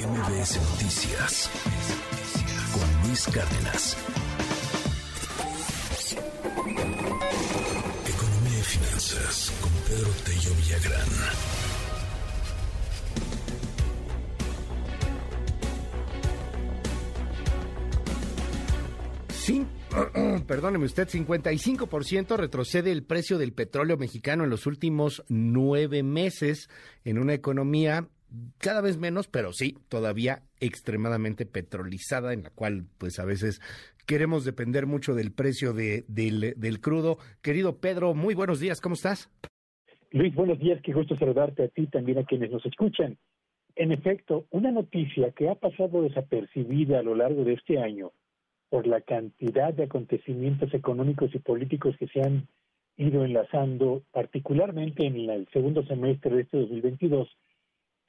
MBS 0.00 0.56
Noticias 0.70 1.50
con 2.72 3.06
Luis 3.06 3.26
Cárdenas. 3.26 3.96
Economía 8.08 8.58
y 8.58 8.62
finanzas 8.62 9.52
con 9.60 9.70
Pedro 9.86 10.10
Tello 10.24 10.54
Villagrán. 10.56 11.08
Perdóneme 20.46 20.86
usted, 20.86 21.08
55% 21.08 22.36
retrocede 22.38 22.90
el 22.90 23.02
precio 23.02 23.36
del 23.36 23.52
petróleo 23.52 23.98
mexicano 23.98 24.44
en 24.44 24.50
los 24.50 24.64
últimos 24.64 25.24
nueve 25.28 26.02
meses 26.02 26.70
en 27.04 27.18
una 27.18 27.34
economía 27.34 28.08
cada 28.58 28.80
vez 28.80 28.98
menos, 28.98 29.28
pero 29.28 29.52
sí, 29.52 29.76
todavía 29.88 30.42
extremadamente 30.60 31.46
petrolizada, 31.46 32.32
en 32.32 32.44
la 32.44 32.50
cual 32.50 32.86
pues 32.98 33.18
a 33.18 33.24
veces 33.24 33.60
queremos 34.06 34.44
depender 34.44 34.86
mucho 34.86 35.14
del 35.14 35.32
precio 35.32 35.72
de, 35.72 36.04
del, 36.08 36.54
del 36.56 36.80
crudo. 36.80 37.18
Querido 37.42 37.78
Pedro, 37.78 38.14
muy 38.14 38.34
buenos 38.34 38.60
días, 38.60 38.80
¿cómo 38.80 38.94
estás? 38.94 39.30
Luis, 40.12 40.34
buenos 40.34 40.58
días, 40.58 40.80
qué 40.82 40.92
gusto 40.92 41.16
saludarte 41.16 41.64
a 41.64 41.68
ti 41.68 41.86
también 41.86 42.18
a 42.18 42.24
quienes 42.24 42.50
nos 42.50 42.64
escuchan. 42.66 43.16
En 43.76 43.92
efecto, 43.92 44.46
una 44.50 44.72
noticia 44.72 45.30
que 45.30 45.48
ha 45.48 45.54
pasado 45.54 46.02
desapercibida 46.02 46.98
a 46.98 47.02
lo 47.02 47.14
largo 47.14 47.44
de 47.44 47.54
este 47.54 47.78
año 47.78 48.12
por 48.68 48.86
la 48.86 49.00
cantidad 49.00 49.72
de 49.72 49.84
acontecimientos 49.84 50.72
económicos 50.74 51.34
y 51.34 51.38
políticos 51.38 51.96
que 51.98 52.08
se 52.08 52.20
han 52.20 52.48
ido 52.96 53.24
enlazando, 53.24 54.02
particularmente 54.12 55.06
en 55.06 55.30
el 55.30 55.48
segundo 55.52 55.84
semestre 55.86 56.34
de 56.34 56.42
este 56.42 56.58
2022, 56.58 57.28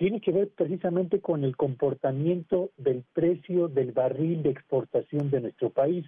tiene 0.00 0.22
que 0.22 0.32
ver 0.32 0.48
precisamente 0.56 1.20
con 1.20 1.44
el 1.44 1.58
comportamiento 1.58 2.70
del 2.78 3.04
precio 3.12 3.68
del 3.68 3.92
barril 3.92 4.42
de 4.42 4.48
exportación 4.48 5.30
de 5.30 5.42
nuestro 5.42 5.68
país. 5.68 6.06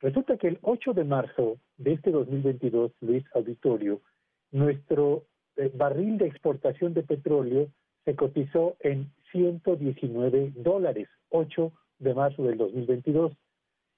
Resulta 0.00 0.38
que 0.38 0.48
el 0.48 0.58
8 0.62 0.94
de 0.94 1.04
marzo 1.04 1.58
de 1.76 1.92
este 1.92 2.10
2022, 2.10 2.92
Luis 3.02 3.24
Auditorio, 3.34 4.00
nuestro 4.52 5.26
eh, 5.56 5.70
barril 5.74 6.16
de 6.16 6.28
exportación 6.28 6.94
de 6.94 7.02
petróleo 7.02 7.68
se 8.06 8.16
cotizó 8.16 8.78
en 8.80 9.12
119 9.32 10.54
dólares, 10.56 11.10
8 11.28 11.70
de 11.98 12.14
marzo 12.14 12.42
del 12.44 12.56
2022. 12.56 13.34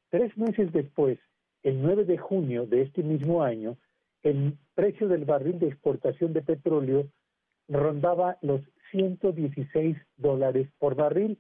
Tres 0.09 0.37
meses 0.37 0.73
después, 0.73 1.17
el 1.63 1.81
9 1.81 2.07
de 2.07 2.19
junio 2.19 2.67
de 2.67 2.83
este 2.83 3.05
mismo 3.05 3.45
año, 3.45 3.77
el 4.25 4.59
precio 4.75 5.07
del 5.07 5.27
barril 5.27 5.61
de 5.61 5.69
exportación 5.69 6.33
de 6.33 6.43
petróleo 6.43 7.07
rondaba 7.71 8.37
los 8.43 8.61
116 8.91 9.97
dólares 10.17 10.69
por 10.79 10.95
barril. 10.95 11.39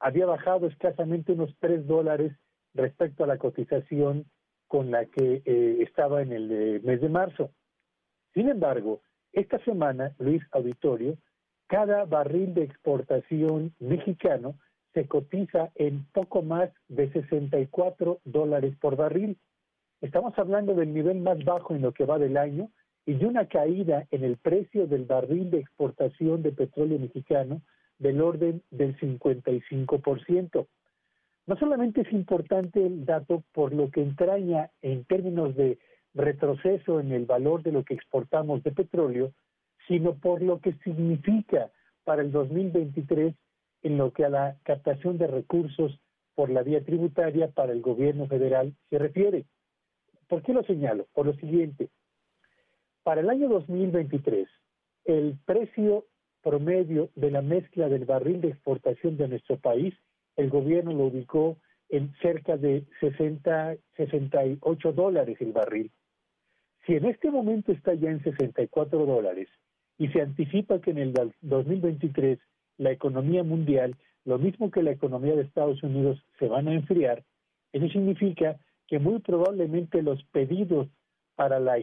Había 0.00 0.26
bajado 0.26 0.66
escasamente 0.66 1.32
unos 1.32 1.54
3 1.60 1.86
dólares 1.86 2.32
respecto 2.74 3.24
a 3.24 3.26
la 3.26 3.38
cotización 3.38 4.26
con 4.66 4.90
la 4.90 5.04
que 5.06 5.42
eh, 5.44 5.78
estaba 5.80 6.22
en 6.22 6.32
el 6.32 6.50
eh, 6.50 6.80
mes 6.82 7.00
de 7.00 7.08
marzo. 7.08 7.50
Sin 8.34 8.48
embargo, 8.48 9.02
esta 9.32 9.58
semana, 9.64 10.14
Luis 10.18 10.42
Auditorio, 10.52 11.18
cada 11.66 12.04
barril 12.04 12.54
de 12.54 12.64
exportación 12.64 13.74
mexicano 13.78 14.54
se 14.94 15.06
cotiza 15.06 15.70
en 15.74 16.04
poco 16.12 16.42
más 16.42 16.70
de 16.88 17.10
64 17.12 18.20
dólares 18.24 18.74
por 18.80 18.96
barril. 18.96 19.38
Estamos 20.00 20.38
hablando 20.38 20.74
del 20.74 20.92
nivel 20.92 21.20
más 21.20 21.42
bajo 21.44 21.74
en 21.74 21.82
lo 21.82 21.92
que 21.92 22.04
va 22.04 22.18
del 22.18 22.36
año 22.36 22.70
y 23.06 23.14
de 23.14 23.26
una 23.26 23.46
caída 23.46 24.06
en 24.10 24.24
el 24.24 24.36
precio 24.36 24.86
del 24.86 25.04
barril 25.04 25.50
de 25.50 25.58
exportación 25.58 26.42
de 26.42 26.52
petróleo 26.52 26.98
mexicano 26.98 27.62
del 27.98 28.20
orden 28.20 28.62
del 28.70 28.96
55%. 28.98 30.66
No 31.46 31.56
solamente 31.56 32.02
es 32.02 32.12
importante 32.12 32.84
el 32.84 33.04
dato 33.04 33.42
por 33.52 33.72
lo 33.72 33.90
que 33.90 34.02
entraña 34.02 34.70
en 34.80 35.04
términos 35.04 35.56
de 35.56 35.78
retroceso 36.14 37.00
en 37.00 37.12
el 37.12 37.26
valor 37.26 37.62
de 37.62 37.72
lo 37.72 37.84
que 37.84 37.94
exportamos 37.94 38.62
de 38.62 38.70
petróleo, 38.70 39.32
sino 39.88 40.14
por 40.14 40.42
lo 40.42 40.60
que 40.60 40.74
significa 40.84 41.70
para 42.04 42.22
el 42.22 42.30
2023 42.30 43.34
en 43.82 43.98
lo 43.98 44.12
que 44.12 44.24
a 44.24 44.28
la 44.28 44.56
captación 44.62 45.18
de 45.18 45.26
recursos 45.26 45.98
por 46.34 46.50
la 46.50 46.62
vía 46.62 46.84
tributaria 46.84 47.48
para 47.48 47.72
el 47.72 47.82
gobierno 47.82 48.26
federal 48.26 48.74
se 48.90 48.98
refiere. 48.98 49.44
¿Por 50.28 50.42
qué 50.42 50.52
lo 50.52 50.62
señalo? 50.62 51.06
Por 51.12 51.26
lo 51.26 51.34
siguiente, 51.34 51.88
para 53.02 53.20
el 53.20 53.30
año 53.30 53.48
2023, 53.48 54.48
el 55.04 55.38
precio 55.44 56.06
promedio 56.42 57.10
de 57.14 57.30
la 57.30 57.42
mezcla 57.42 57.88
del 57.88 58.04
barril 58.04 58.40
de 58.40 58.48
exportación 58.48 59.16
de 59.16 59.28
nuestro 59.28 59.58
país, 59.58 59.94
el 60.36 60.50
gobierno 60.50 60.92
lo 60.92 61.04
ubicó 61.04 61.56
en 61.88 62.12
cerca 62.22 62.56
de 62.56 62.84
60, 63.00 63.76
68 63.96 64.92
dólares 64.92 65.36
el 65.40 65.52
barril. 65.52 65.90
Si 66.86 66.94
en 66.94 67.04
este 67.04 67.30
momento 67.30 67.70
está 67.70 67.94
ya 67.94 68.10
en 68.10 68.22
64 68.22 69.06
dólares 69.06 69.48
y 69.98 70.08
se 70.08 70.20
anticipa 70.20 70.80
que 70.80 70.90
en 70.90 70.98
el 70.98 71.12
2023 71.42 72.38
la 72.78 72.90
economía 72.90 73.44
mundial, 73.44 73.96
lo 74.24 74.38
mismo 74.38 74.70
que 74.70 74.82
la 74.82 74.90
economía 74.90 75.36
de 75.36 75.42
Estados 75.42 75.82
Unidos, 75.82 76.24
se 76.38 76.48
van 76.48 76.66
a 76.68 76.74
enfriar, 76.74 77.24
eso 77.72 77.88
significa 77.88 78.58
que 78.88 78.98
muy 78.98 79.20
probablemente 79.20 80.02
los 80.02 80.22
pedidos 80.24 80.88
para, 81.34 81.60
la 81.60 81.76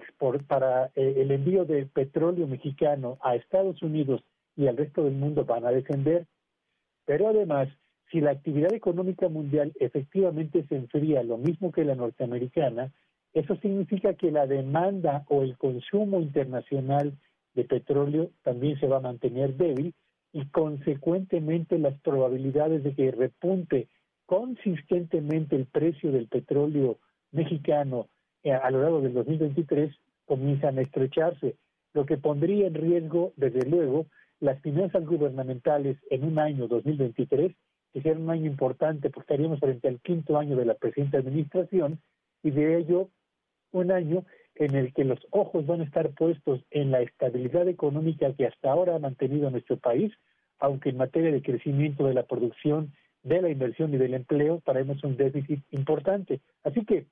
para 0.48 0.92
eh, 0.96 1.16
el 1.18 1.32
envío 1.32 1.66
de 1.66 1.86
petróleo 1.86 2.48
mexicano 2.48 3.18
a 3.22 3.36
Estados 3.36 3.82
Unidos 3.82 4.24
y 4.56 4.68
al 4.68 4.78
resto 4.78 5.04
del 5.04 5.14
mundo 5.14 5.46
van 5.46 5.66
a 5.66 5.72
descender. 5.72 6.26
Pero 7.06 7.30
además, 7.30 7.70
si 8.12 8.22
la 8.22 8.32
actividad 8.32 8.74
económica 8.74 9.30
mundial 9.30 9.74
efectivamente 9.80 10.66
se 10.68 10.76
enfría, 10.76 11.24
lo 11.24 11.38
mismo 11.38 11.72
que 11.72 11.86
la 11.86 11.96
norteamericana, 11.96 12.92
eso 13.34 13.56
significa 13.58 14.16
que 14.16 14.32
la 14.32 14.48
demanda 14.48 15.24
o 15.30 15.44
el 15.44 15.58
consumo 15.58 16.20
internacional 16.20 17.14
de 17.54 17.64
petróleo 17.64 18.32
también 18.44 18.80
se 18.80 18.88
va 18.88 18.98
a 18.98 19.02
mantener 19.02 19.56
débil 19.56 19.94
y 20.34 20.46
consecuentemente 20.48 21.78
las 21.78 22.00
probabilidades 22.02 22.84
de 22.84 22.94
que 22.94 23.12
repunte 23.12 23.88
consistentemente 24.26 25.56
el 25.56 25.66
precio 25.66 26.12
del 26.12 26.28
petróleo 26.28 27.00
mexicano 27.32 28.08
a 28.46 28.72
lo 28.72 28.82
largo 28.82 29.02
del 29.02 29.14
2023 29.14 29.94
comienzan 30.26 30.78
a 30.78 30.82
estrecharse, 30.82 31.56
lo 31.94 32.06
que 32.06 32.18
pondría 32.18 32.68
en 32.68 32.76
riesgo, 32.76 33.34
desde 33.36 33.68
luego, 33.68 34.06
las 34.40 34.62
finanzas 34.62 35.06
gubernamentales 35.06 35.98
en 36.10 36.24
un 36.24 36.40
año 36.40 36.68
2023, 36.68 37.56
que 37.92 38.02
será 38.02 38.20
un 38.20 38.30
año 38.30 38.46
importante 38.46 39.10
porque 39.10 39.34
estaríamos 39.34 39.60
frente 39.60 39.88
al 39.88 40.00
quinto 40.00 40.38
año 40.38 40.56
de 40.56 40.66
la 40.66 40.76
presente 40.76 41.18
administración, 41.18 42.00
y 42.44 42.52
de 42.52 42.78
ello 42.78 43.10
un 43.72 43.92
año 43.92 44.24
en 44.56 44.76
el 44.76 44.94
que 44.94 45.04
los 45.04 45.20
ojos 45.32 45.66
van 45.66 45.82
a 45.82 45.86
estar 45.86 46.10
puestos 46.12 46.62
en 46.70 46.92
la 46.92 47.02
estabilidad 47.02 47.68
económica 47.68 48.34
que 48.34 48.46
hasta 48.46 48.72
ahora 48.72 48.96
ha 48.96 49.00
mantenido 49.00 49.50
nuestro 49.50 49.78
país, 49.78 50.12
aunque 50.60 50.90
en 50.90 50.98
materia 50.98 51.32
de 51.32 51.42
crecimiento 51.42 52.06
de 52.06 52.14
la 52.14 52.24
producción, 52.24 52.94
de 53.24 53.42
la 53.42 53.50
inversión 53.50 53.94
y 53.94 53.98
del 53.98 54.14
empleo, 54.14 54.62
traemos 54.66 55.04
un 55.04 55.18
déficit 55.18 55.62
importante. 55.72 56.42
Así 56.64 56.86
que 56.86 57.06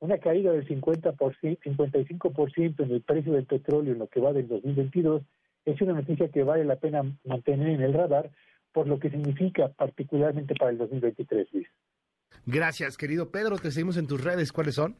una 0.00 0.18
caída 0.18 0.52
del 0.52 0.66
50%, 0.66 1.16
55% 1.16 2.82
en 2.82 2.90
el 2.90 3.02
precio 3.02 3.32
del 3.32 3.44
petróleo 3.44 3.92
en 3.92 3.98
lo 3.98 4.08
que 4.08 4.20
va 4.20 4.32
del 4.32 4.48
2022 4.48 5.22
es 5.64 5.80
una 5.82 5.92
noticia 5.92 6.28
que 6.28 6.42
vale 6.42 6.64
la 6.64 6.76
pena 6.76 7.02
mantener 7.24 7.68
en 7.68 7.82
el 7.82 7.92
radar 7.92 8.30
por 8.72 8.86
lo 8.86 8.98
que 8.98 9.10
significa 9.10 9.68
particularmente 9.68 10.54
para 10.54 10.70
el 10.70 10.78
2023, 10.78 11.48
Luis. 11.52 11.68
Gracias, 12.46 12.96
querido 12.96 13.30
Pedro. 13.30 13.58
Te 13.58 13.70
seguimos 13.70 13.96
en 13.96 14.06
tus 14.06 14.22
redes. 14.22 14.52
¿Cuáles 14.52 14.76
son? 14.76 14.96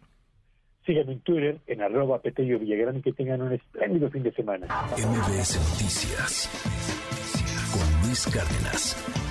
Síganme 0.85 1.13
en 1.13 1.21
Twitter, 1.21 1.59
en 1.67 1.83
arroba 1.83 2.21
Petello 2.21 2.59
Villagrán 2.59 2.97
y 2.97 3.03
que 3.03 3.13
tengan 3.13 3.43
un 3.43 3.53
espléndido 3.53 4.11
fin 4.11 4.23
de 4.23 4.33
semana. 4.33 4.67
MBS 4.97 5.57
Noticias 5.57 6.49
con 7.73 8.07
Luis 8.07 8.27
Cárdenas. 8.27 9.30